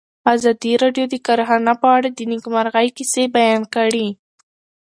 [0.33, 4.07] ازادي راډیو د کرهنه په اړه د نېکمرغۍ کیسې بیان کړې.